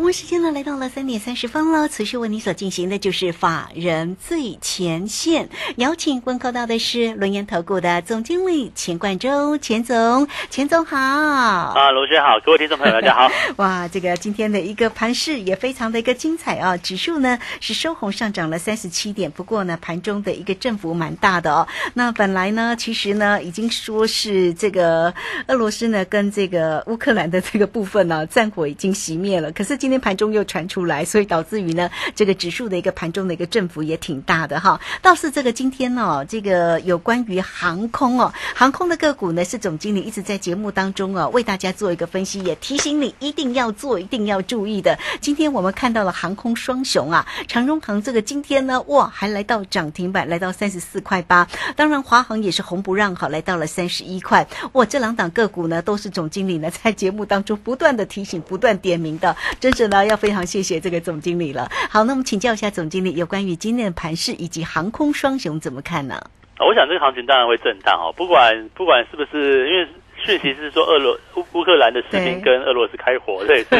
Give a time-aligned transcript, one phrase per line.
[0.00, 1.86] 好，我们时间呢来到了三点三十分了。
[1.86, 10.96] 持续为你所进行的就是法人最前线，邀请问候到的是轮研投顾的总经理钱冠洲，钱总，钱总好。
[10.96, 13.30] 啊，卢轩好，各位听众朋友大家好。
[13.62, 21.68] 哇，这个今天的一个盘势也非常的一个精彩啊，指数呢是收红上涨了三十七点，不过呢盘中的一个振幅蛮大的哦。
[21.92, 25.12] 那本来呢，其实呢已经说是这个
[25.48, 34.80] 俄罗斯呢跟这个乌克兰的这个部分呢战火已经熄灭了，可是今今天盘中又传出来，所以导致于呢这个指数的一个盘中的一个振幅也挺大的哈。
[35.02, 44.96] 倒是这个今天呢，这个有关于航空哦，航空的个股呢是总经理一直在节目当中啊为大家做一个分析，也提醒你一定要做，一定要注意的。
[45.20, 51.48] 今天我们看到了航空双雄啊，长荣航这个今天呢哇还来到涨停板，来到三十四块八。
[51.74, 54.46] 当然华航也是红不让，好来到了三十一块。
[54.74, 61.68] 哇，这两档个股呢都是总经理呢在节目当中不断的提醒、不断点名的，真呢要非常谢谢这个总经理了。
[61.90, 66.20] 好，那么请教一下总经理，有关于今天的盘势以及航空双雄怎么看呢？
[66.58, 69.88] 我想这个行情当然会震荡哦，不管不管是不是因为。
[70.22, 73.74] 讯息是说，俄罗乌乌克兰的士兵跟俄罗斯开火，对 是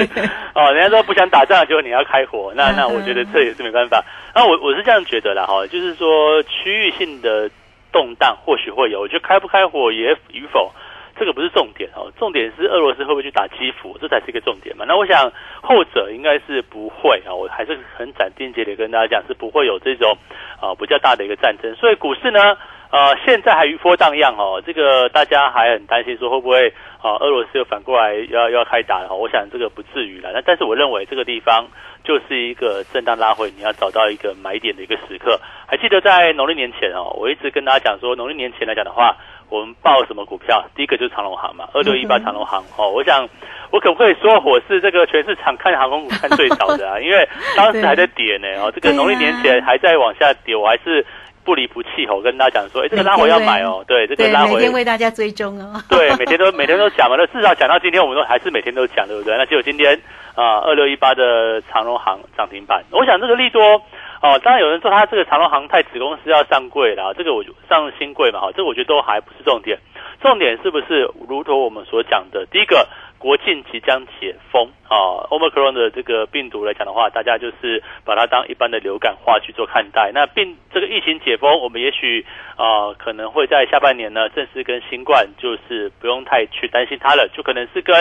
[0.54, 4.02] 哦，人家说不想打仗，结果你要开火，那那我觉得这也是没办法。
[4.34, 7.50] 那我我是这样觉得啦，哈，就是说区域性的
[7.92, 10.72] 动荡或许会有，我觉得开不开火也与否，
[11.20, 14.86] 这个不是重点哦，重点是俄罗斯会不会去打基辅，这才是一个重点嘛。
[14.88, 20.16] 那我想后者应该是不会啊，我还是很斩钉截铁跟大家讲，是不会有这种
[20.58, 21.74] 啊比较大的一个战争。
[21.76, 22.56] 所以股市呢？
[22.92, 26.66] 呃，现在还余波荡漾哦，这个大家还很担心说会不会
[27.00, 29.14] 啊，俄罗斯又反过来要要开打了？
[29.14, 30.32] 我想这个不至于了。
[30.34, 31.68] 那但是我认为这个地方
[32.02, 35.38] 就是一个震荡拉回，你要找到一个买点的一个时刻。
[35.68, 39.16] 还记得在农历年前哦，我一直跟大家讲说，农历年前来讲的话，
[39.50, 40.64] 我们报什么股票？
[40.74, 42.88] 第一个就是长隆行嘛，二六一八长隆行哦。
[42.90, 43.28] 我想
[43.70, 46.98] 我可不可以说我是这个全市场看航空股看最早的啊？
[47.02, 51.04] 因为当时还在跌呢哦，这个农历年前还在往下跌，我还是。
[51.42, 59.34] 不离不弃，我跟大家讲说，哎，这个拉回要买哦，对，这个拉回每天为大家追踪哦，对， 每天都每天都讲嘛，那至少讲到今天，我们都还是每天都讲，对不对？
[59.38, 59.98] 那结果今天
[60.34, 63.80] 啊，二六一八的长隆行涨停板，我想这个利多
[64.22, 69.78] 哦，当然有人说他这个长隆航太子公司要上柜了，这个我上新柜嘛，哈，这个我觉得都还不是重点，
[70.20, 72.86] 重点是不是如同我们所讲的，第一个。
[73.20, 80.10] 国境即将解封啊，Omicron 的这个病毒来讲的话，大家就是把它当一般的流感化去做看待。
[80.14, 82.24] 那病这个疫情解封，我们也许
[82.56, 87.94] 啊可能会在下半年呢，正式跟新冠就是不用太去担心它了，就可能是跟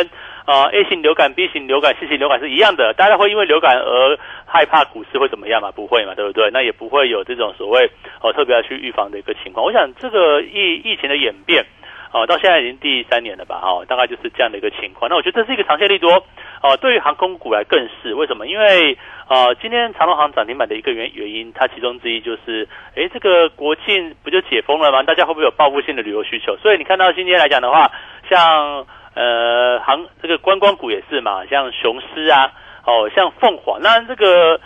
[0.46, 2.94] 啊 A 型流感、B 型流感、C 型流感是一样的。
[2.94, 5.70] 大家会因为流感而害怕股市会怎么样嘛？
[5.70, 6.50] 不会嘛，对不对？
[6.50, 7.92] 那也不会有这种所谓
[8.22, 9.66] 哦特别要去预防的一个情况。
[9.66, 11.66] 我想这个疫疫情的演变。
[12.12, 13.60] 哦，到现在已经第三年了吧？
[13.62, 15.10] 哦，大概就是这样的一个情况。
[15.10, 16.24] 那我觉得这是一个长线利多。
[16.62, 18.48] 哦，对于航空股来更是为什么？
[18.48, 18.98] 因为
[19.30, 25.04] 呃，今天长隆航涨停板的一个原原因，它其中之一就是，哎，这个国庆不就解封了吗？
[25.04, 26.58] 大家会不会有报复性的旅游需求？
[26.58, 27.92] 所以你看到今天来讲的话，
[28.30, 32.52] 像呃航这个观光股也是嘛，像雄狮啊，
[32.86, 34.60] 哦，像凤凰，那这个。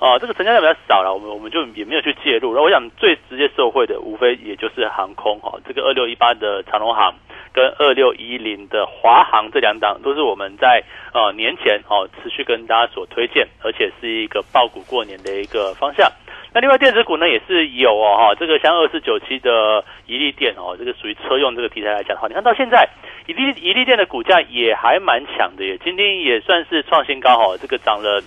[0.00, 2.54] 哦，这个成交量比较少了，我们我们就也没有去介入。
[2.54, 7.14] 那我想最直接受惠的，无非也就是航空哦，这个二六一八的长龙航
[7.52, 16.10] 跟二六一零的华航这两档，都是我们在呃年前哦持续跟大家所推荐，而且是一个爆股过年的一个方向。
[16.54, 22.88] 那另外电子股呢也是有哦哈，这个像二四九七的宜利电哦，这个属于车用这个题材来讲的话，你看到现在
[23.26, 28.22] 宜利宜利电的股价也还蛮强的耶，今天也算是创新高哦，这个涨了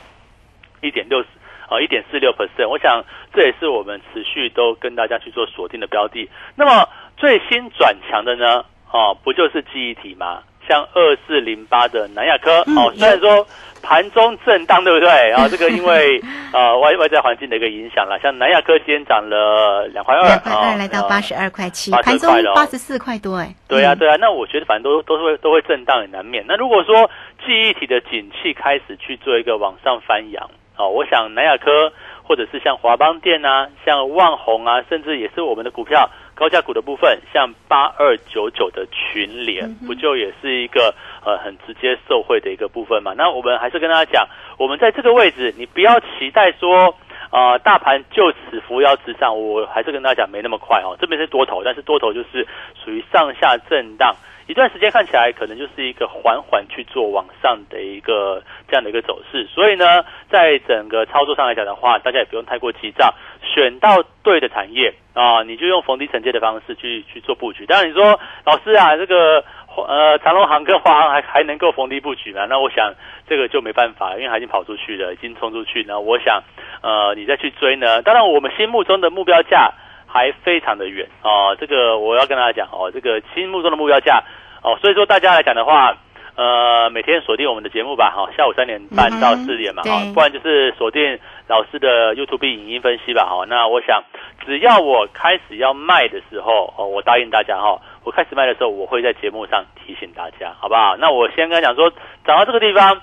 [0.83, 1.27] 一点六十。
[1.73, 3.03] 啊，一点四六 percent，我想
[3.33, 6.29] 这也是我们持续都跟大家去做锁定的标的。
[6.55, 6.87] 那么
[7.17, 10.43] 最新转强的呢，哦，不就是记忆体吗？
[10.65, 13.45] 像二四零八的南亚科，哦，虽然说
[13.81, 15.09] 盘中震荡，对不对？
[15.29, 16.21] 然后这个因为
[16.53, 26.45] 呃外外在环境的一个影响啦，像南亚科今天涨了两块二，两块二来到八十二块七，盘中八十四块多，哎，对啊，对啊，那我觉得反正都都是会都会震荡，也难免。
[26.47, 27.09] 那如果说
[27.45, 30.49] 记忆体的景气开始去做一个往上翻扬。
[30.77, 31.93] 哦，我想南亚科
[32.23, 40.93] 或者是像华邦电啊，像万宏啊，甚至也是我们的股票高价股的部分，像八二九九的群联，不就也是一个
[41.23, 43.13] 呃很直接受惠的一个部分嘛？
[43.15, 44.27] 那我们还是跟大家讲，
[44.57, 46.95] 我们在这个位置，你不要期待说
[47.29, 50.97] 呃，大盘就此扶摇直上，我还是跟大家讲没那么快哦。
[50.99, 52.47] 这边是多头，但是多头就是
[52.83, 54.15] 属于上下震荡。
[54.47, 67.65] 一段时间看起来可能就是一个缓缓去做往上的一个这样的一个走势，所以呢，在整个操作上来讲的话，大家也不用太过急躁，选到对的产业啊，你就用逢低承接的方式去去做布局。
[67.65, 69.43] 当然你说老师啊，这个
[69.75, 72.45] 呃长隆行跟华航还还能够逢低布局吗？
[72.49, 72.93] 那我想
[73.27, 75.85] 这个就没办法，因为它已经跑出去了，已经冲出去。
[75.87, 76.43] 那我想
[76.81, 79.71] 呃你再去追呢，当然我们心目中的目标价。
[80.13, 84.21] 还非常的远哦，这个我要跟大家讲哦，这个心目中的目标价
[84.61, 85.97] 哦，所以说大家来讲的话，
[86.35, 91.17] 呃，每天锁定我们的节目吧，哈，下午三点半到四点嘛，哈，不然就是锁定
[91.47, 94.03] 老师的 YouTube 影音分析吧，哈，那我想
[94.45, 100.95] 只要我开始要卖的时候，哦，我答应大家哈，我开始卖的时候，我会在节目上提醒大家，好不好？
[100.97, 101.89] 那我先跟他讲说，
[102.23, 103.01] 涨到这个地方。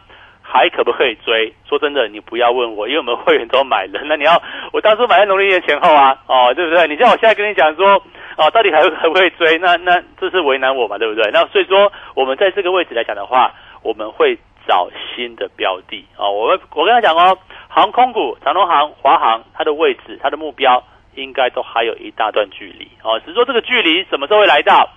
[0.52, 1.54] 还可不可以追？
[1.68, 4.00] 说真的，你不要问我，因为我们会员都买了。
[4.10, 4.42] 那你要
[4.72, 6.88] 我当初买在农历年前后啊，哦，对不对？
[6.88, 8.02] 你叫我现在跟你讲说，
[8.36, 9.56] 哦，到底还可不可以追？
[9.58, 11.30] 那那这是为难我嘛，对不对？
[11.32, 13.52] 那所以说，我们在这个位置来讲的话，
[13.82, 14.36] 我们会
[14.66, 16.32] 找新的标的哦。
[16.32, 17.38] 我我跟他讲哦，
[17.68, 20.82] 航空股、长龙航、华航，它的位置、它的目标
[21.14, 23.20] 应该都还有一大段距离哦。
[23.20, 24.88] 只是说这个距离什么时候会来到？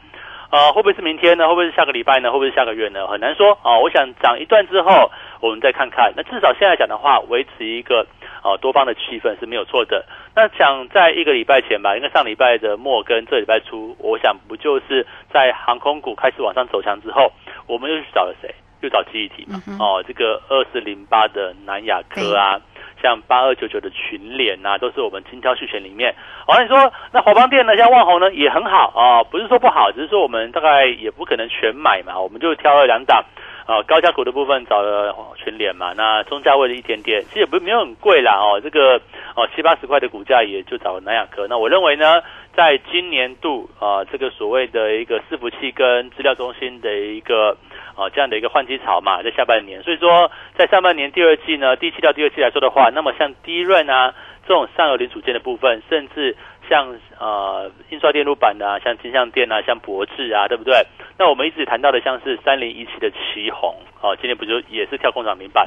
[0.52, 1.48] 呃，会不会是明天呢？
[1.48, 2.32] 会不会是下个礼拜呢？
[2.32, 3.08] 会不会是下个月呢？
[3.08, 3.80] 很难说啊。
[3.80, 5.10] 我想涨一段之后。
[5.44, 8.08] 我们再看看，那至少现在讲的话，维持一个
[8.44, 10.06] 呃多方的气氛是没有错的。
[10.34, 17.30] 那想在一个礼拜前吧，应该上礼拜的末跟这礼拜初，我想不就是在航空股开始往上走强之后，
[17.68, 18.56] 我们又去找了谁？
[18.80, 19.60] 又找记忆体嘛？
[19.80, 22.62] 哦，这个二四零八的南亚科啊，
[23.02, 26.16] 像八二九九的群联呐，都是我们精挑细选里面。
[26.48, 27.76] 哦，你说那华邦店呢？
[27.76, 33.26] 像万宏呢也很好啊，不是说不好，只是说我们大概也不可能全买嘛，我们就挑了两档。
[33.66, 38.98] 啊，高价股的部分找了全联嘛，那中价位的一点点，其实也不没有很贵啦哦，这个
[39.36, 41.48] 哦七八十块的股价也就找了南亚科。
[41.48, 42.22] 那我认为呢，
[42.54, 47.58] 在今年度啊，这个所谓的一个伺服器跟资料中心的一个
[47.96, 54.14] 啊这样的一个换机潮嘛，在下半年，所以说在上半年第二季呢，第一季到第二季来说的话，那么像低润啊
[54.46, 56.36] 这种上游零组件的部分，甚至。
[56.70, 60.74] 像呃印刷电路板啊，像金像电啊，像博智啊，对不对？
[61.18, 65.66] 那我们一直谈到的像是三零一七的旗宏，哦，今天不就也是跳空涨停板？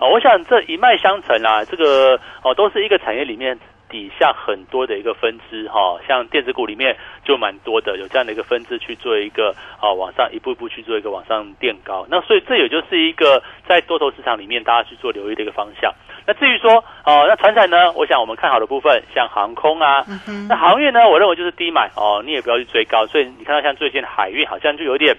[0.00, 3.58] 哦，我想这一脉相承啊，这个哦都是一个产业里面
[3.94, 12.04] 底下很多的一个分支哈，像电子股里面就蛮多的，有这样的一个分支去做一个啊往上一步一步去做一个往上垫高。
[12.10, 15.94] 那所以这也就是一个在多头市场里面大家去做留意的一个方向。
[16.26, 17.92] 那至于说，哦，那船产呢？
[17.92, 20.04] 我想我们看好的部分，像航空啊，
[20.48, 23.06] 那航运呢，我认为就是低买哦，你也不要去追高。
[23.06, 25.14] 所以你看到像最近海运好像就有点，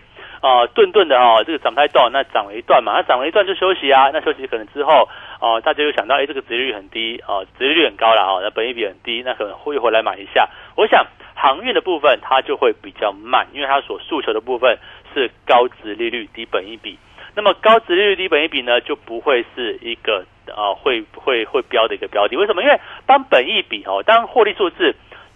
[0.45, 5.09] 啊，顿顿的哦，这个涨太动，那涨了一段嘛，那涨了一段就休息啊，那休息可能之后，
[5.41, 10.47] 哦，大家又想到，哎，这个殖利率很低，哦，殖利率很高了哦，那本益比很低，那可能会回来买一下。
[10.75, 11.03] 我想
[11.33, 14.77] 航运的部分它就会比较慢，因为它所诉求的部分
[15.15, 16.99] 是高殖利率低本益比。
[17.35, 20.25] 那么高值利率低本益比呢，就不会是一个
[20.55, 22.37] 啊会会会标的一个标的。
[22.37, 22.61] 为什么？
[22.61, 24.95] 因为当本益比哦，当获利数字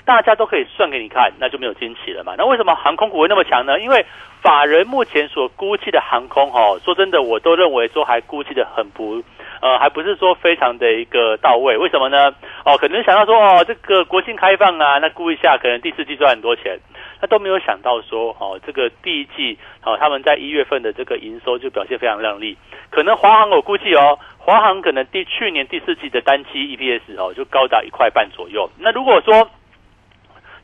[0.09, 2.33] 大家都可以算给你看，那就没有惊奇了嘛。
[2.35, 3.79] 那为什么航空股会那么强呢？
[3.79, 4.03] 因为
[4.41, 9.21] 法人目前所估计的航空哦，说真的，我都认为说还估计的很不
[9.61, 11.77] 呃，还不是说非常的一个到位。
[11.77, 12.33] 为什么呢？
[12.65, 16.79] 哦，可能想到说哦，这个国庆开放啊，那估一下，可能第四季赚很多钱。
[17.21, 22.57] 他都没有想到说，哦，这个第一季，哦，他们在一月份的这个营收就表现非常亮丽。
[22.89, 28.67] 可能华航我估计哦，华航可能第去年第四季的单期 EPS 哦，就高达一块半左右。
[28.79, 29.47] 那如果说，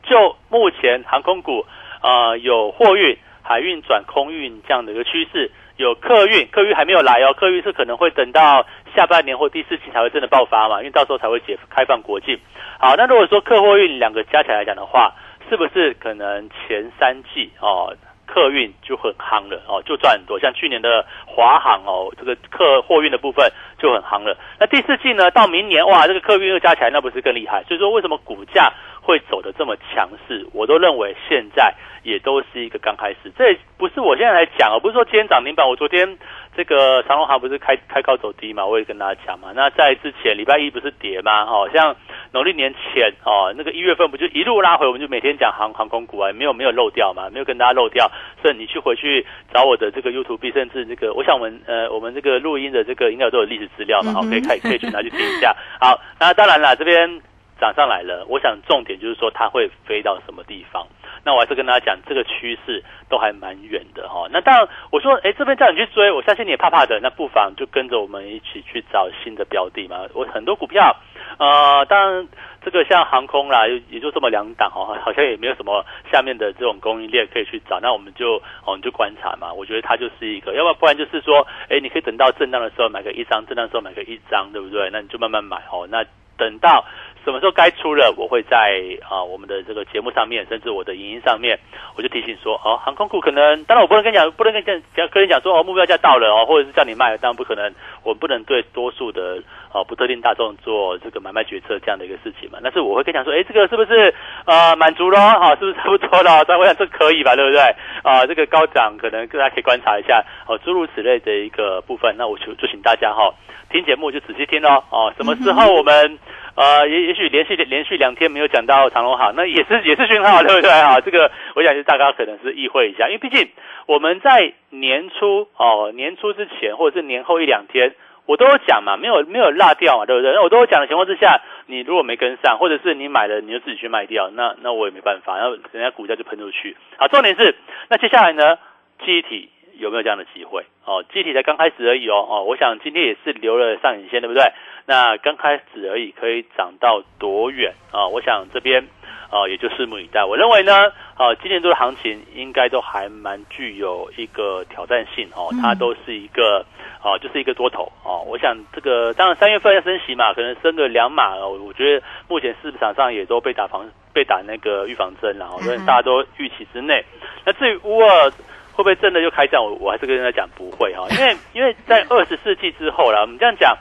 [0.05, 1.65] 就目前航空股
[2.01, 12.39] 啊有货运、海运转空运这样的一个趋势，有客运，客运还没有来哦，客运是可能会等到下半年或第四季才会真的爆发嘛，因为到时候才会解开放国境。
[12.79, 15.13] 好，那如果说客货运两个加起来讲的话，
[15.49, 17.95] 是不是可能前三季哦，
[18.25, 20.39] 客运就很夯了哦，就赚很多。
[20.39, 24.35] 像去年的华航哦，这个客货运的部分就很夯了。
[24.59, 27.63] 那第四季呢，到明年哇，这个客运又加起来，那不是更厉害？
[27.67, 28.73] 所以说，为什么股价
[29.05, 30.45] 会走的这么强势？
[30.53, 33.31] 我都认为现在也都是一个刚开始。
[33.37, 35.67] 这不是我现在来讲哦，不是说今天涨停板。
[35.67, 36.17] 我昨天
[36.55, 39.51] 这个长隆行不是开开高走低嘛，我也跟大家讲嘛。
[39.55, 41.45] 那在之前礼拜一不是跌吗？
[41.45, 41.95] 好像。
[42.31, 48.11] 农历年前哦，那个一月份不就一路拉回，我们就每天讲航航空股啊，没有没有漏掉嘛，没有跟大家漏掉。
[48.41, 55.55] 所以你去回去找我的这个 YouTube，甚至这个，我想我们呃，我们这个录音的这个应该都有历史资料嘛，好，可以可以去拿去听一下。
[55.79, 57.21] 好，那当然了，这边
[57.65, 60.85] 涨上来了，我想重点就是说它会飞到什么地方。
[61.23, 64.27] 那我还是跟大家讲，这个趋势都还蛮远的哈。
[64.31, 70.05] 那当然，我说，哎，这边叫你去追，我相信你也怕怕的，那不妨就跟着我们一起去找新的标的嘛。
[70.13, 70.95] 我很多股票，
[71.39, 72.27] 呃，当然
[72.63, 84.91] 这个像航空啦，也就这么两档哦，好像也没有什么下面的这种供应链可以去找，那我们就哦你就观察嘛，我觉得它就是一个，要不然不然就是说，哎，你可以等到震荡的时候买个一张，震荡的时候买个一张，对不对？
[84.91, 86.05] 那你就慢慢买哦，那
[86.37, 86.85] 等到。
[87.25, 88.79] 什么时候该出了，我会在
[89.09, 91.59] 啊我们的这个节目上面，甚至我的影音上面，
[91.97, 99.41] 我就提醒说，哦，航空股可能，当然我不能跟你讲，不能跟跟讲跟你讲说，哦，目标价到了哦，或者是叫你卖，当然不可能，我不能对多数的
[99.75, 102.59] 哦不特定大众做这个买卖决策这样的一个事情嘛。
[102.63, 104.13] 但是我会跟你讲说，哎，这个是不是
[104.45, 105.19] 呃满足了？
[105.19, 106.45] 哈，是不是差不多了？
[106.47, 107.59] 但我想这可以吧，对不对？
[108.03, 113.33] 啊，这个高涨可能大家可以观察一下哦，诸如此类的一个部分，那我就就请大家哈
[113.69, 116.17] 听节目就仔细听喽，哦，什么时候我们。
[116.57, 121.01] 呃，也也许连续连续两天没有讲到长隆好，那也是也是讯号，对不对啊？
[121.01, 123.49] 这个我想是大家可能是意会一下，因为毕竟
[123.87, 127.93] 我们在年初哦年初之前或者是年后一两天，
[128.25, 130.33] 我都有讲嘛，没有没有落掉嘛，对不对？
[130.33, 136.75] 那我都有讲的情况之下，你如果没跟上，或者是你买了你就自己去卖掉，那那我也没办法，然后人家股价就喷出去。
[136.97, 137.55] 好，重点是
[137.89, 138.57] 那接下来呢，
[139.05, 140.63] 记忆体有没有这样的机会？
[140.85, 144.43] 哦，记忆体才刚开始而已哦，哦，我想今天也是留了上影线，对不对？
[144.85, 148.07] 那刚开始而已，可以涨到多远啊？
[148.07, 148.87] 我想这边
[149.31, 150.23] 啊，也就拭目以待。
[150.23, 156.63] 我认为呢，啊，今年度的行情应该都还蛮具有一个挑战性哦，它都是一个
[157.01, 158.21] 啊，就是一个多头哦。
[158.27, 161.59] 我想这个当然三月份要升息嘛，可能升个两码哦。
[161.65, 167.03] 我觉得目前市场上也都被打防被打那个预防针，然后所以大家都预期之内。
[167.43, 168.31] 那至于乌二
[168.75, 173.75] 会不会真的就开战，我我还是跟大家讲不会哈，因为因为在二十世纪之后啦，我们这样讲。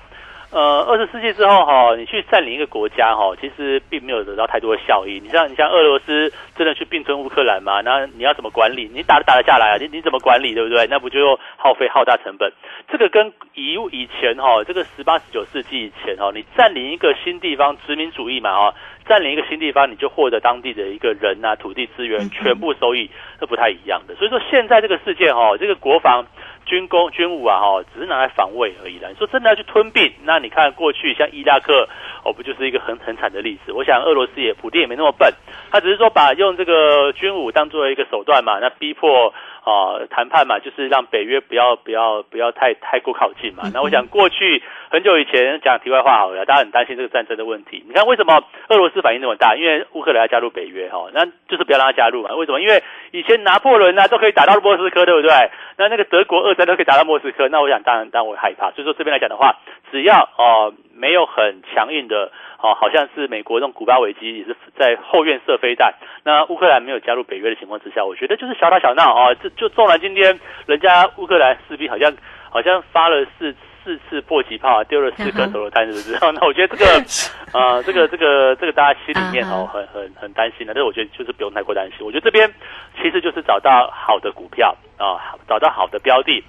[0.54, 5.18] 呃，二十世纪之后哈，你去占领一个国家哈，其实并没有得到太多的效益。
[5.20, 7.80] 你像你像俄罗斯真的去并吞乌克兰嘛？
[7.80, 8.88] 那你要怎么管理？
[8.94, 9.76] 你打都打得下来啊？
[9.80, 10.87] 你你怎么管理，对不对？
[10.88, 12.52] 那不就耗费浩大成本？
[12.88, 18.75] 这个跟以以前哈，这个十八十九世纪以前哈，你占领一个新地方，殖民主义嘛哈，
[19.08, 24.14] 占领一个新地方，你就获得当地的一个人啊、土地资源全部收益，是不太一样的。
[24.14, 26.25] 所以说现在这个世界哈，这个国防。
[26.64, 29.09] 军工军武啊，哈，只是拿来防卫而已啦。
[29.09, 31.88] 你说真的要去吞并，那你看过去像伊拉克，
[32.24, 33.72] 哦，不就是一个很很惨的例子？
[33.72, 35.30] 我想俄罗斯也普京也没那么笨，
[35.70, 43.64] 他只是说把用这个军武当做一个手段嘛，那逼迫啊谈判嘛，就是让北约不要不要不要太太过靠近嘛。
[43.74, 47.84] 那我想过去很久以前讲题外话好了，大家很担心这个战争的问题。
[47.86, 49.54] 你看为什么俄罗斯反应那么大？
[49.54, 52.34] 因为乌克兰要加入北约哈，那就是不要让他加入嘛。
[52.34, 52.60] 为什么？
[52.60, 55.30] 因为以前拿破仑啊都可以打到莫斯科，对不对？
[55.76, 58.70] 那那个德国二战都可以打到莫斯科，那我想当然当然会害怕。
[58.70, 59.56] 所以说这边来讲的话，
[59.90, 69.34] 只要哦没有很强硬的哦，好像是美国那种古巴危机也是在后院射飞弹，那乌克兰没有加入北约的情况之下，我觉得就是小打小闹啊。
[69.34, 72.12] 这就纵然今天人家乌克兰士兵好像
[72.50, 73.54] 好像发了四。
[73.84, 76.12] 四次迫击炮丢了四颗手榴弹，是不是？
[76.32, 77.04] 那我觉得这个，
[77.52, 80.72] 呃，这个这个这个大家心里面哦，很很很担心的。
[80.72, 81.98] 但是我觉得就是不用太过担心。
[82.00, 82.50] 我觉得这边
[82.96, 86.42] 其实就是找到好的股票啊，找到好的标的，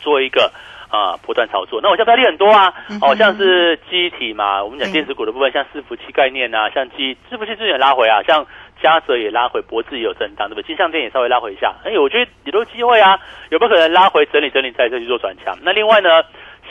[0.00, 0.50] 做一个
[0.88, 1.80] 啊波段操作。
[1.82, 8.46] 那我像标的很多啊，哦，像是机体嘛，我们讲电子股的部分，像伺服器概念啊，像机伺服器最近拉回啊，像。
[8.82, 10.66] 嘉泽也拉回，博智也有震荡，对不对？
[10.66, 15.56] 金相店也稍微拉回一下，哎，我觉得也都机会啊，有没有可能拉回整理整理，再再去做转强？
[15.62, 16.22] 那另外呢，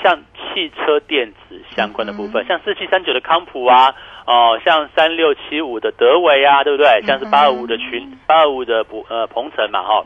[0.04, 3.92] 像汽车电子相关的部分，像四七三九的康普啊，
[4.28, 7.02] 哦，像三六七五的德维啊，对不对？
[7.08, 10.06] 像是八二五的群，八二五的不呃鹏程嘛，哈，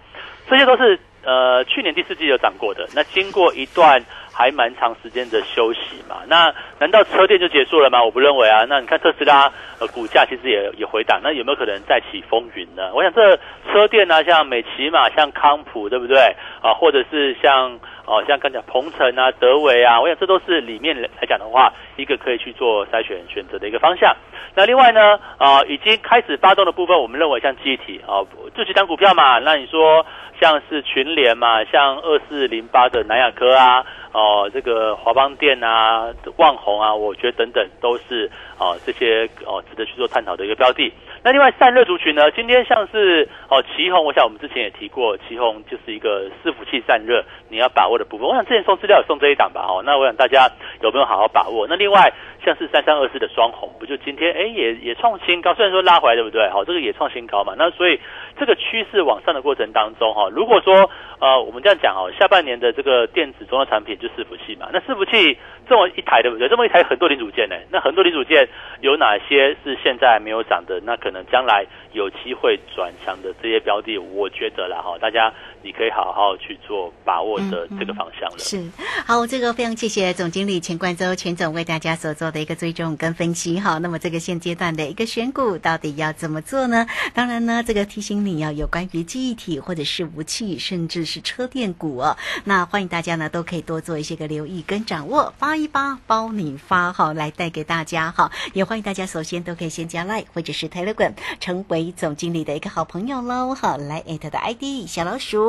[0.49, 4.03] 这些都是呃去年第四季有涨过的，那经过一段。
[4.31, 6.21] 还蛮长时间的休息嘛？
[6.25, 8.01] 那难道车店就结束了吗？
[8.01, 8.63] 我不认为啊。
[8.69, 12.89] 那你看特斯拉呃股价其实也也回档，那有没有可能再起风云呢？
[12.93, 13.35] 我想这
[13.69, 16.71] 车店呢，像美骑马、像康普，对不对啊？
[16.73, 17.77] 或者是像
[18.09, 24.15] 哦像刚才鹏程啊、德维啊，我想这都是里面来讲的话，一个可以去做筛选选择的一个方向。
[24.55, 28.25] 那另外呢啊，已经开始发动的部分，我们认为像集体啊，
[28.55, 30.03] 这几张股票嘛，那你说
[30.41, 33.85] 像是群联嘛，像二四零八的南亚科啊。
[34.11, 40.91] 哦，这个华邦电啊、旺宏啊，我觉得等等都是哦这些哦值得去做探讨的一个标的。
[41.21, 48.27] 那另外散热族群呢，今天像是哦旗宏，我想我们之前也提过，旗宏就是一个伺服器散热你要把握的部分。
[48.27, 50.49] 我想之前送资料有送这一档吧，哦，那我想大家
[50.81, 51.67] 有没有好好把握？
[51.67, 52.11] 那另外
[52.43, 56.49] 像是三三二四的双红，不就今天哎也也创新高，虽然说拉回来对不对？
[56.49, 57.53] 好，这个也创新高嘛。
[57.55, 57.99] 那所以
[58.39, 60.89] 这个趋势往上的过程当中哈，如果说
[61.19, 63.98] 呃我们这样讲哦，下半年的这个电子中的产品。
[63.99, 65.37] 就伺服器嘛，那伺服器
[65.67, 66.47] 这么一台对不对？
[66.47, 68.47] 这么一台很多零组件呢，那很多零组件
[68.81, 70.79] 有哪些是现在没有涨的？
[70.85, 78.39] 那可能将来有机会转强的这些标的，我觉得啦哈，大家你可以好好去做把握的这个方向了。
[78.39, 78.69] 是，
[79.05, 83.77] 好，这个非常谢谢总经理钱冠洲钱总为大家所做的一个追踪跟分析哈。
[83.79, 86.87] 那么这个现阶段的一个选股到底要怎么做呢？
[87.13, 92.15] 当然呢，这个提醒你要有关于记忆体或者是武器，甚至是车电股哦。
[92.45, 98.31] 那欢迎大家呢都可以多做一些个留意跟掌握，发一发包你发哈，来带给大家哈。
[98.53, 103.53] 也欢迎大家首先都可以先加 Line 或者是 Telegram 成为总经理的一个好朋友喽。
[103.53, 105.48] 好，来艾特的 ID 小老鼠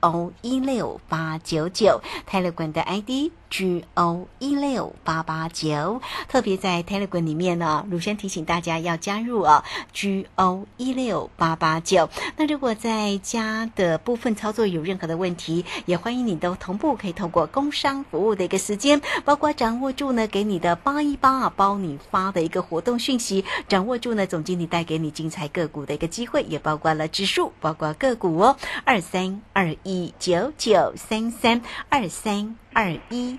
[0.00, 12.08] go 一六八九九泰勒管的 id G O 一六八八九，特别在 Telegram 里面呢，鲁先提醒大家要加入啊，G O 一六八八九。
[12.38, 32.56] 那如果在家的部分操作有任何的问题，也欢迎你都同步可以透过工商服务的一个时间，包括掌握住呢给你的八一八啊包你发的一个活动讯息，掌握住呢总经理带给你精彩个股的一个机会，也包括了指数，包括个股哦，二三二一九九三三二三。
[32.74, 33.38] 二一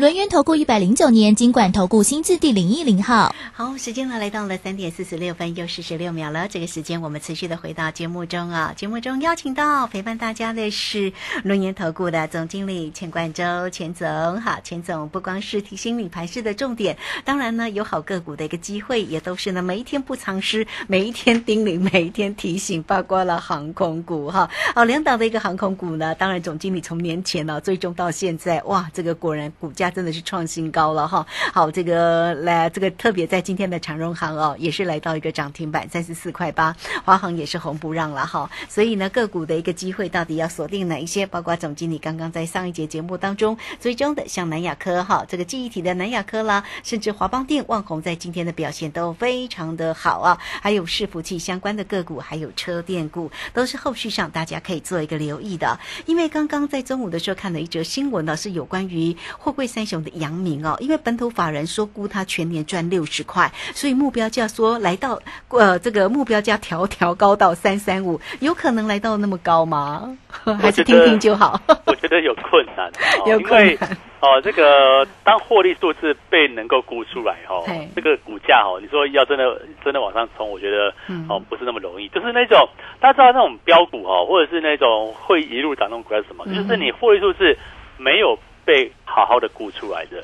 [0.00, 6.48] 轮源投顾一百零九年金管投顾新字第零一零号，好，时间呢来到了三点四十六分又四十六秒了。
[6.48, 11.12] 这个时间我们持续的回到节目中啊，节目中邀请到陪伴大家的是
[11.44, 14.40] 轮源投顾的总经理钱冠洲钱总。
[14.40, 24.48] 好，钱总不光是提醒你盘市的重点，当然呢有好个股的一个机会，也都是呢每一天不藏失，每一天叮咛，每一天提醒，包括了航空股哈。
[24.74, 29.89] 好，两档的一个航空股呢，当然总经理从年前呢最终到现在，哇，这个果然股价。
[29.90, 31.26] 真的是创新高了哈！
[31.52, 36.74] 好，这个来这个特别在今天的长荣行哦，也是来到一个涨停板三十四块八，
[37.04, 38.50] 华航也是红不让了哈。
[38.68, 41.26] 所以呢，个股的一个机会到底要锁定哪一些？
[41.26, 50.38] 包括总经理刚刚在上一节节目当中追踪的，像南亚科哈，这个记忆体的南亚科啦，甚至华邦电、万宏在今天的表现都非常的好啊。
[50.60, 55.78] 还有伺服器相关的个股，还有车电股，都是后续上大家可以做一个留意的。
[56.06, 59.80] 因为刚刚在中午的时候看了一则新闻呢，是有关于货柜三。
[59.90, 70.16] 雄的阳明哦，因为本土法人说估他全年赚六十块，所以目标价说来到呃这个目标价调调高到三三五，有可能来到那么高吗？
[70.60, 71.60] 还是听听就好？
[71.86, 72.88] 我觉得有困难，
[73.26, 74.40] 有困难哦。
[74.44, 77.64] 这个当获利数字被能够估出来哦，
[77.96, 80.94] 这个股价哦，你说要真的真的往上冲，我觉得
[81.28, 82.06] 哦不是那么容易。
[82.10, 82.68] 就是那种
[83.00, 86.44] 大家知道那种标股哦，或者是那种会一路涨那种股是什么？
[86.46, 87.56] 就是你获利数字
[87.96, 88.38] 没有。
[88.70, 90.22] 被好好的估出来的，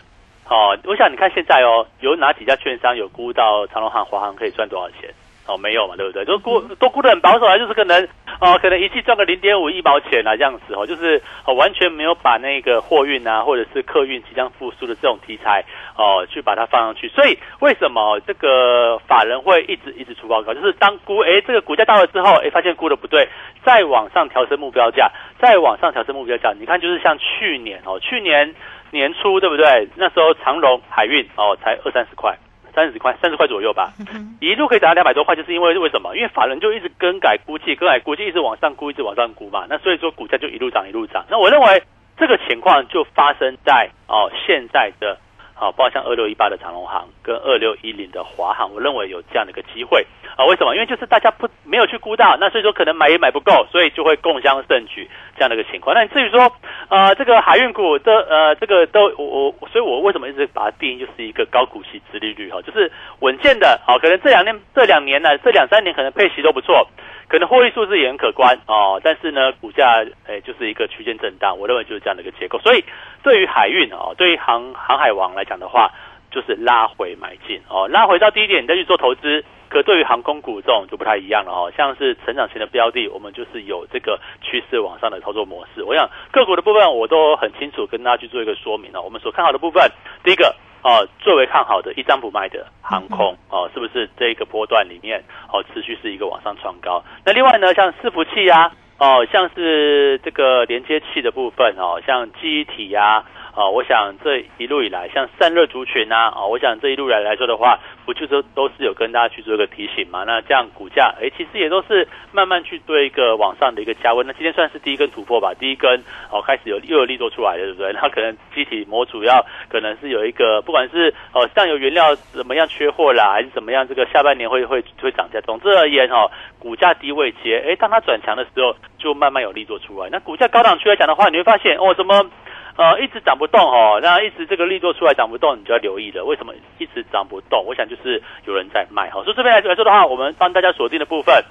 [0.49, 5.13] 哦，我想你看现在哦，有哪几家券商有估到长隆行、华航可以赚多少钱？
[5.47, 6.25] 哦，没有嘛，对不对？
[6.25, 8.03] 都估都估的很保守啊，就是可能
[8.41, 15.65] 哦，可能一季赚个零点五一毛钱啊，这样子哦，就是哦，完全没有把那个货运啊，或者是客运即将复苏的这种题材
[15.97, 17.09] 哦，去把它放上去。
[17.09, 20.53] 所以为什么这个法人会一直一直出报告？
[20.53, 23.29] 就是当估哎这个股价到了之后，哎发现估的不对，
[23.65, 26.53] 再往上调升目标价，再往上调升目标价。
[26.59, 28.55] 你看，就是像去年哦，去年
[28.91, 29.89] 年初对不对？
[29.95, 32.37] 那时候长荣海运哦才二三十块。
[32.77, 33.91] 三十块，三十块左右吧，
[34.39, 36.15] 一路可以涨到两百多块，就是因为为什么？
[36.15, 39.65] 因为法人就一直更改估计，更改估计一直往上估，一直往上估嘛。
[39.69, 41.25] 那所以说股价就一路涨，一路涨。
[41.31, 41.83] 那我认为
[42.19, 45.19] 这个情况就发生在哦现在的。
[45.59, 50.45] 好，包括像二六一八的长隆行跟二六一零的华航，我认为有这样的一个机会啊。
[50.45, 50.75] 为什么？
[50.75, 55.97] 因为就是大家不没有去估到，那所以说可能买也买不够，所以就会共襄盛举这样的一个情况。
[55.97, 56.53] 那至于说
[56.91, 63.81] 呃这个海运股的呃这个都我我，所以我为什么一直把它定义就是一个高股息、殖利率哈，就是稳健的。
[63.87, 66.87] 好，可能这两年这两年呢，这两三年可能配息都不错，
[67.29, 72.59] 可能获利数字也很可观哦，但是呢，股价诶就是一个区间震荡，我认为就是这样的一个结构。
[72.61, 72.85] 所以
[73.23, 75.91] 对于海运哦，对于航航海王来讲的话，
[76.31, 79.45] 就是拉回买进哦，拉回到低点你再去做投资。
[79.69, 85.83] 可对于航空股这种就不太一样了哦，像是成长型的标的，我们就是有这个趋势往上的操作模式。
[85.83, 89.03] 我想个股的部分我都很清楚跟大家去做一个说明了。
[89.03, 89.91] 我们所看好的部分，
[90.23, 90.55] 第一个。
[90.83, 97.05] 哦，最为看好的一张不卖的航空哦，是不是这个波段里面哦持续是一个往上创高？
[97.25, 103.05] 那另外呢，像伺服器呀，哦，像是这个连接器的部分哦，像记忆体呀。
[103.05, 103.25] 啊，
[103.57, 110.25] 啊我想这一路以来，像散热族群啊，啊，我想这一路来来说的话，不就是都是有跟大家去做一个提醒嘛？
[110.25, 114.27] 那这样股价，哎，其实也都是慢慢去对一个往上的一个加温。
[114.27, 115.91] 那今天算是第一根突破吧，第一根
[116.31, 117.95] 哦，开始有又有力做出来了，对不对？
[117.95, 125.41] 那可能机体模组要可能是有一个，不管是哦上游原料怎么样缺货啦，还是怎么样，这个下半年会会会涨价。
[125.41, 130.11] 总之而言哦，股价低位接，哎，当它转强的时候，就慢慢有力做出来。
[130.13, 132.31] 那股价高档区来讲的话，你会发现哦，怎么？
[132.77, 136.25] 呃，一直涨不动哦，那一直这个力度出来涨不动，你就要留意了。
[136.25, 137.65] 为什么一直涨不动？
[137.67, 139.23] 我想就是有人在卖哈。
[139.25, 141.43] 所以这边来来说的话，我们帮大家锁定的部分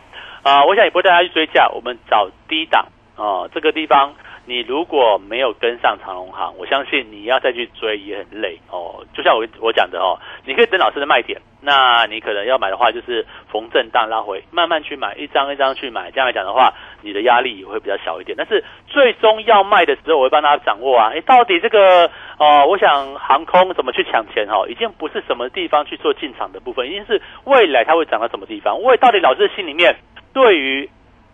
[0.43, 2.85] 啊，我想也不会带大家去追价，我们找低档
[3.15, 4.13] 啊，这个地方。
[4.47, 9.03] 你如果没有跟上长隆行，我相信你要再去追也很累哦。
[9.13, 16.11] 就像我我讲的哦，你可以等老师的卖点，那你可能要买的话，就是逢震荡拉回，慢慢去买，一张一张去买。
[16.11, 18.37] 这样来讲的话，你的压力也会比较小一点。
[18.37, 21.11] 但是最终要卖的时候，我会帮大家掌握啊。
[21.15, 28.79] 哎，到底这个哦，我想航空怎么去抢钱哦，已经不是什么地方去做进场的部分，已经是未来它会涨到什么地方。
[28.83, 29.95] 为到底老师心里面
[30.33, 30.87] 对于。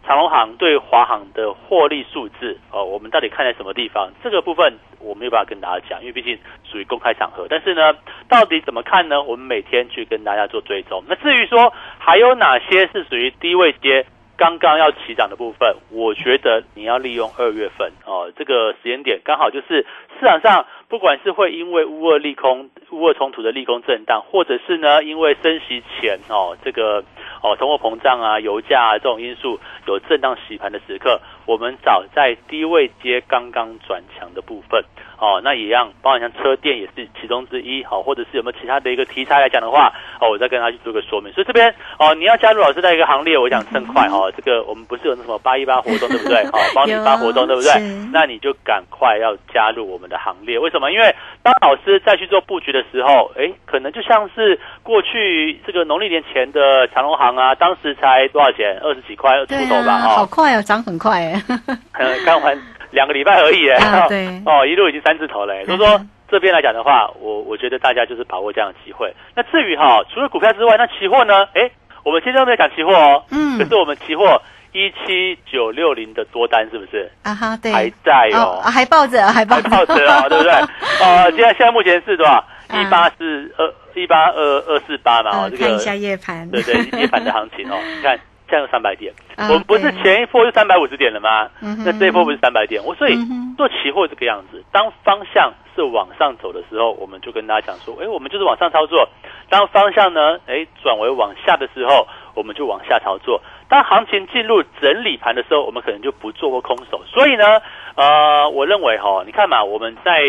[0.06, 4.10] 长隆行对华航的获利数字哦，我们到底看在什么地方？
[4.24, 7.46] 这个部分我没有办法跟大家讲，因为毕竟属于公开场合。
[7.50, 7.94] 但是呢，
[8.28, 9.22] 到底怎么看呢？
[9.22, 11.04] 我们每天去跟大家做追踪。
[11.08, 14.06] 那至于说还有哪些是属于低位接
[14.38, 19.86] 刚刚要起涨的部分，我觉得你要利用二月份哦这个时间点，刚好就是
[20.20, 27.04] 市场上不管是会因为乌二利空、乌二冲突的利空震荡，或者是呢因为升息前哦这个。
[27.44, 34.84] 哦，通货膨胀啊，油价啊这种因素有震荡洗盘的时刻，我们早在低位接刚刚转强的部分。
[35.18, 37.84] 哦，那一样，包括像车电也是其中之一。
[37.84, 41.34] 好，或者是有没有其他的一个题材来讲的话，哦，我再跟他去做个说明。
[41.34, 44.32] 所以这边哦，你要加入老师的一个行列，我想趁快哦。
[44.38, 46.46] 这个我们不是有那什么八一八活动对不对？
[46.54, 47.72] 好，帮你发活动对不对？
[48.14, 50.60] 那你就赶快要加入我们的行列。
[50.60, 50.81] 为什么？
[50.90, 51.14] 因为
[51.44, 58.80] 当老师再去做布局的时候，哎，可能就像是过去这个农历年前的长隆行啊，当时才多少钱？
[58.82, 59.98] 二十几块出头吧？
[60.00, 61.44] 好快哦，涨很快哎。
[62.26, 62.58] 刚完。
[62.92, 65.54] 两个礼拜而已哎，对，哦，一路已经三字头了。
[65.64, 65.98] 所以说
[66.30, 69.14] 这边来讲的话，我我觉得大家就是把握这样的机会。
[69.34, 71.48] 那至于哈，除了股票之外，那期货呢？
[71.54, 71.72] 哎，
[72.04, 73.24] 我们今天都没有讲期货哦。
[73.32, 73.58] 嗯。
[73.58, 74.42] 可是我们期货
[74.74, 77.12] 一七九六零的多单是不是？
[77.24, 80.52] 啊哈，对，还在哦，还抱着，还抱着哦， 对不对？
[80.52, 82.44] 哦，现在现在目前是多少？
[82.74, 85.32] 一八四二一八二二四八嘛。
[85.32, 86.50] 哦，看一下夜盘。
[86.50, 88.20] 对对，夜盘的行情哦， 你看。
[88.50, 91.48] 现在有三百点，我们不是前一波是三百五十点了吗？
[91.62, 92.84] 那这一波不是三百点？
[92.84, 93.16] 我所以
[93.56, 99.08] 做期货这个样子，当方向是往上走的时候，我们就跟大家讲说，哎，我们就是往上操作；
[99.50, 102.06] 当方向呢，哎，转为往下的时候，
[102.36, 103.42] 我们就往下操作。
[103.72, 107.02] 当行情进入整理盘的时候，我们可能就不做过空手。
[107.08, 107.62] 所以呢，
[107.96, 110.20] 呃，我认为哈，你看嘛，我们在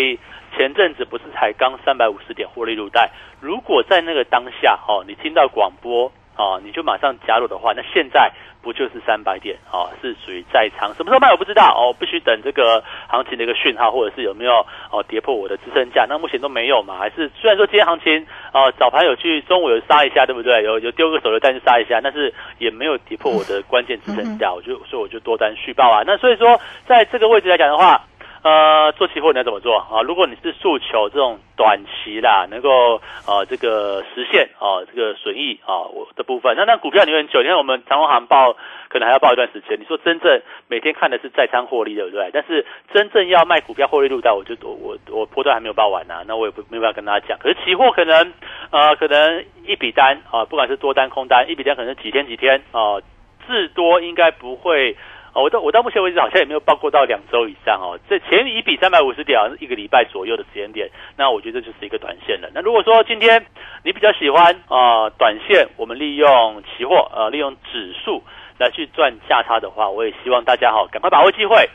[0.56, 3.10] 前阵子不是才刚三百五十点获利入袋？
[3.40, 6.12] 如果在那个当下哈，你听到广播。
[6.36, 8.30] 哦，你就马上加入的话，那现在
[8.62, 9.56] 不就是三百点？
[9.70, 16.06] 哦，是属于在仓，什么时候卖我不知道哦，必须等这个行情的一个讯号，或者是有没有哦跌破我的支撑价？
[16.08, 16.96] 那目前都没有嘛？
[16.98, 20.62] 还是虽然说今天行情哦早盘有去，中午有杀一下，对不对？
[20.62, 26.02] 有有丢个手榴弹去杀一下，但是也没有跌破我的关键支撑价，我就所以我就多单续报啊。
[26.06, 28.00] 那所以说，在这个位置来讲的话。
[28.42, 30.02] 呃，做期货你要怎么做啊？
[30.02, 38.56] 如果你是诉求这种短期啦，能够呃这个实现啊这个损益啊我的部分，那那股票你很久，你看我们长隆行报
[38.88, 39.78] 可能还要报一段时间。
[39.78, 42.30] 你说真正每天看的是在仓获利，对不对？
[42.32, 47.38] 但是真正要卖股票获利入袋，我就我我我波段还没有报完呢，那我也不没办法跟大家讲。
[47.38, 48.32] 可是期货可能
[48.72, 52.98] 呃可能一笔单啊，不管是多单空单，一笔单可能几天几天啊，
[53.46, 54.96] 至多应该不会。
[55.34, 57.98] 哦，我到我到目前为止好像也没有报过到两周以上哦。
[58.08, 62.50] 这前一笔三百五十点是一个礼拜左右的时间点，那我觉得就是一个短线了。
[62.54, 63.46] 那如果说今天
[63.82, 68.22] 你比较喜欢啊短线，我们利用期货呃利用指数
[68.58, 71.68] 来去赚价差的话，我也希望大家哈赶快把握机会。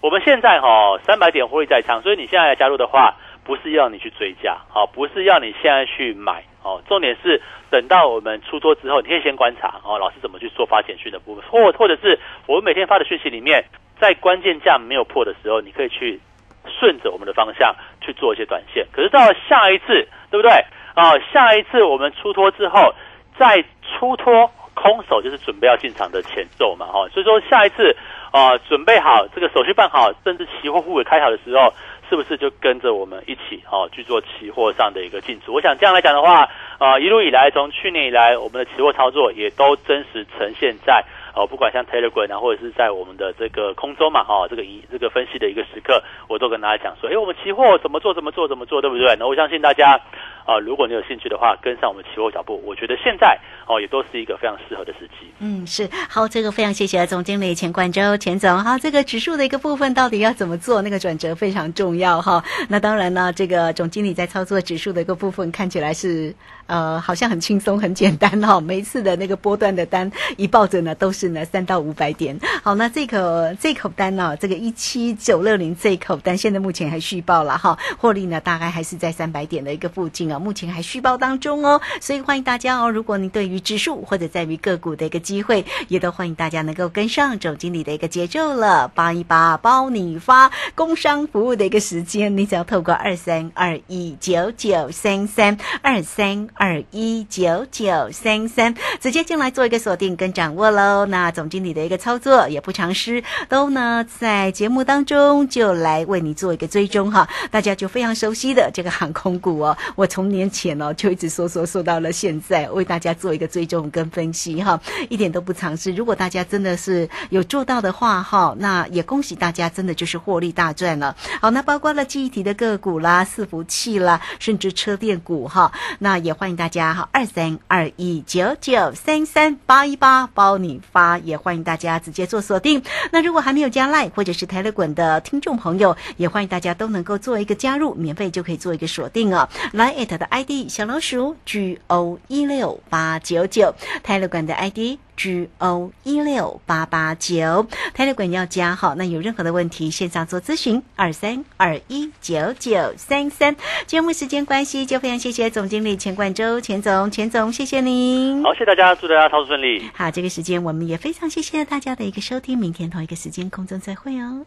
[0.00, 13.64] 我们现在哈三百点获利在仓，所以你现在加入的话，不是要你去追价，好，不是要你现在去买，哦，重点是等到我们出脱之后，你可以先观察哦，老师怎么去做发简讯的部分，或或者是我们每天发的讯息里面，
[13.98, 16.20] 在关键价没有破的时候，你可以去
[16.66, 18.86] 顺着我们的方向去做一些短线。
[18.92, 20.50] 可是到了下一次，对不对？
[20.94, 22.92] 啊，下一次我们出脱之后，
[23.38, 27.96] 再出脱空手就是准备要进场的前奏嘛，哈，所以说下一次
[28.30, 31.72] 啊，准备好这个手续办好，甚至期货户尾开好的时候。
[32.10, 35.52] 是不是就跟着我们一起哦去做期货上的一个进驻？
[35.52, 49.16] 我想这样来讲的话，啊，一路以来从去年以来，我们的期货操作也都真实呈现在哦，不管像 Telegram 啊，或者是在我们的这个空中嘛，哈，这个一这个分析的一个时刻，我都跟大家讲说，哎，我们期货怎么做，怎么做，怎么做，对不对？
[49.18, 50.00] 那我相信大家。
[50.46, 53.38] 啊，如果你有兴趣的话，跟上我们期货脚步，我觉得现在
[53.68, 55.30] 哦也都是一个非常适合的时机。
[55.38, 58.58] 嗯，是好，这个非常谢谢总经理钱冠洲钱总。
[58.58, 60.82] 好，这个指数的一个部分到底要怎么做？
[60.82, 62.42] 那个转折非常重要哈。
[62.68, 66.34] 那当然呢，这个总经理在操作指数的一个部分看起来是
[66.70, 68.60] 呃好像很轻松很简单哈。
[68.60, 72.38] 每一次的那个波段的单一抱着呢，都是呢三到五百点。
[72.62, 73.18] 好，那这口
[73.60, 80.38] 这口单呢，这个一七九六零这口单现在目前还续报了哈，获利呢大概还是在三百点的一个附近啊。
[80.38, 82.90] 目前还续报当中哦，所以欢迎大家哦。
[82.90, 88.88] 如果您对于指数或者在于个股的一个机会，也都欢迎大家能够跟上总经理的一个节奏了。
[88.88, 101.06] 八一八包你发，工商服务的一个时间，你只要透过二三二一九九三三二三二一九九三三直接进来做一个锁定跟掌握喽。
[101.06, 107.26] 那总经理的一个操作也不尝试，都呢在节目当中就来为你做一个追踪哈。
[107.50, 115.90] 大家就非常熟悉的这个航空股哦，我从年前哦，就一直说说说到了现在，为大家做一个追踪跟分析哈，一点都不尝试。
[115.92, 121.16] 如果大家真的是有做到的话哈，那也恭喜大家，真的就是获利大赚了。
[121.40, 132.82] 好，那包括了记忆体的个股啦、伺服器啦，甚至车电股哈，那也欢欢迎大家哈，二三二一九九三三八一八包你发，也欢迎大家直接做锁定。
[133.12, 139.48] 那如果还没有加赖或者是泰勒滚的听众朋友，也欢迎大家都能够做一个加入，免费就可以做一个锁定哦。
[139.70, 148.94] 来艾特的 ID 小老鼠 G O 一六八九九，泰勒管的 ID G O 一六八八九，泰勒管要加好。
[148.94, 153.54] 那有任何的问题，线上做咨询二三二一九九三三。
[153.86, 158.42] 节目时间关系，就非常谢谢总经理钱冠周钱总钱总，谢谢您。
[158.42, 159.90] 好，谢谢大家，祝大家操作顺利。
[159.92, 164.46] 好，这个时间我们也非常谢谢大家的一个收听，明天同一个时间空中再会哦。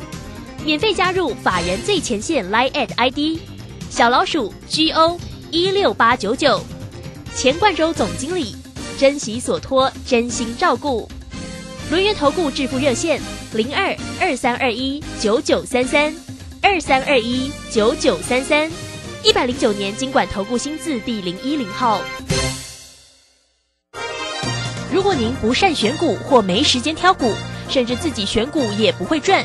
[0.63, 3.39] 免费加入法人最前线 Line at ID
[3.89, 5.19] 小老鼠 G O
[5.49, 6.61] 一六八九九，
[7.35, 8.55] 钱冠洲总经理，
[8.97, 11.09] 珍惜所托，真心照顾。
[11.89, 13.19] 轮源投顾致富热线
[13.53, 16.13] 零二二三二一九九三三
[16.61, 18.71] 二三二一九九三三，
[19.23, 21.99] 一百零九年经管投顾新字第零一零号。
[24.93, 27.33] 如果您不善选股或没时间挑股，
[27.67, 29.43] 甚至自己选股也不会赚。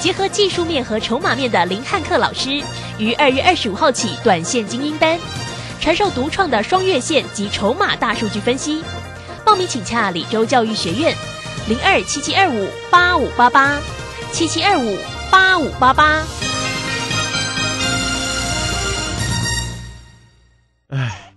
[0.00, 2.62] 结合技术面和筹码面的林汉克老师，
[2.98, 5.18] 于二月二十五号起短线精英班，
[5.80, 8.82] 传授独创的双月线及筹码大数据分析。
[9.44, 11.14] 报名请洽李州教育学院，
[11.68, 13.80] 零二七七二五八五八八
[14.32, 14.98] 七七二五
[15.30, 16.22] 八五八八。
[20.90, 21.27] 唉。